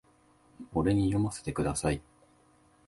[0.73, 2.01] 俺に読ませてください